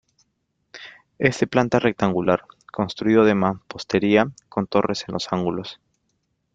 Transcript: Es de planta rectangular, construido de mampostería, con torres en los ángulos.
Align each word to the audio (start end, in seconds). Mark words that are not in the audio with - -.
Es 1.19 1.39
de 1.39 1.45
planta 1.45 1.77
rectangular, 1.77 2.45
construido 2.73 3.23
de 3.23 3.35
mampostería, 3.35 4.31
con 4.49 4.65
torres 4.65 5.05
en 5.07 5.13
los 5.13 5.31
ángulos. 5.31 5.79